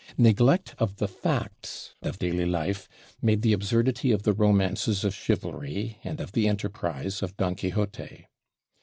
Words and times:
Neglect 0.17 0.73
of 0.79 0.95
the 0.95 1.07
facts 1.07 1.93
of 2.01 2.17
daily 2.17 2.47
life 2.47 2.89
made 3.21 3.43
the 3.43 3.53
absurdity 3.53 4.11
of 4.11 4.23
the 4.23 4.33
romances 4.33 5.03
of 5.03 5.13
chivalry 5.13 5.99
and 6.03 6.19
of 6.19 6.31
the 6.31 6.47
enterprise 6.47 7.21
of 7.21 7.37
Don 7.37 7.53
Quixote. 7.53 8.25